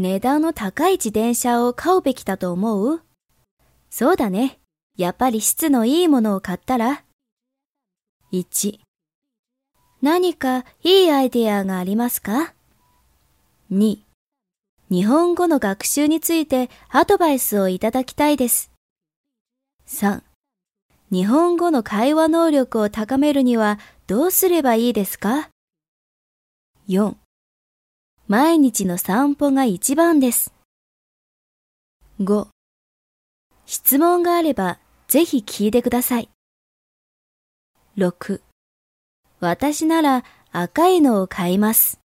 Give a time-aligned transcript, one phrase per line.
[0.00, 3.02] 値段の高い自転車を買うべきだと思う？
[3.90, 4.60] そうだね。
[4.96, 7.02] やっぱり質のいいものを買ったら
[8.32, 8.78] ?1
[10.00, 12.54] 何かいいアイデアがありますか
[13.72, 13.98] ?2
[14.88, 18.70] 日本語の学習についてアドバイスをいただきたいです。
[19.88, 20.22] 3
[21.10, 25.50] 日本語の会話能力を高めるにはどうすればいいですか
[26.88, 27.16] ?4
[28.30, 30.52] 毎日の散歩が一番です。
[32.20, 32.48] 5
[33.64, 36.28] 質問があればぜひ聞いてください。
[37.96, 38.42] 6
[39.40, 41.97] 私なら赤いのを買います。